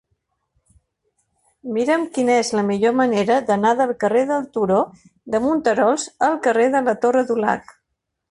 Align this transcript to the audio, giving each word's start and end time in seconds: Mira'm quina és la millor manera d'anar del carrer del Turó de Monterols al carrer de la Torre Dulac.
Mira'm 1.75 2.05
quina 2.15 2.37
és 2.43 2.49
la 2.59 2.63
millor 2.69 2.95
manera 3.01 3.37
d'anar 3.51 3.75
del 3.81 3.93
carrer 4.05 4.25
del 4.31 4.49
Turó 4.57 4.81
de 5.35 5.43
Monterols 5.45 6.07
al 6.29 6.41
carrer 6.47 6.67
de 6.77 6.85
la 6.89 6.97
Torre 7.05 7.23
Dulac. 7.33 7.71